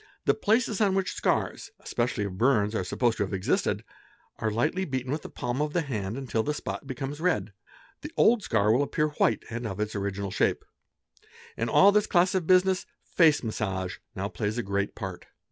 The 0.25 0.33
places 0.33 0.81
on 0.81 0.95
which 0.95 1.13
scars, 1.13 1.69
especially 1.79 2.23
of 2.23 2.35
burns, 2.39 2.73
are 2.73 2.83
supposed 2.83 3.17
to 3.17 3.23
have 3.23 3.35
existed, 3.35 3.83
are 4.39 4.49
lightly 4.49 4.83
beaten 4.83 5.11
with 5.11 5.21
the 5.21 5.29
palm 5.29 5.61
of 5.61 5.73
the 5.73 5.83
hand 5.83 6.17
until 6.17 6.41
the 6.41 6.55
spot 6.55 6.87
becomes 6.87 7.19
red. 7.19 7.53
The 8.01 8.11
old 8.17 8.41
scar 8.41 8.71
will 8.71 8.81
appear 8.81 9.09
white 9.09 9.45
and 9.51 9.67
of 9.67 9.79
its 9.79 9.93
original 9.93 10.31
shape. 10.31 10.65
In 11.55 11.69
all 11.69 11.91
this 11.91 12.07
class 12.07 12.33
of 12.33 12.47
business 12.47 12.87
face 13.15 13.43
massage 13.43 13.97
now 14.15 14.27
plays 14.27 14.57
a 14.57 14.63
great 14.63 14.95
part. 14.95 15.27